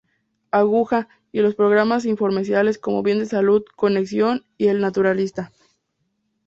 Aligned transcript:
Aguja" 0.49 1.09
y 1.31 1.41
los 1.41 1.53
programas 1.53 2.05
infomerciales 2.05 2.79
como 2.79 3.03
"Bien 3.03 3.19
de 3.19 3.27
salud, 3.27 3.63
conexión" 3.75 4.43
y 4.57 4.65
"El 4.65 4.81
naturista". 4.81 5.51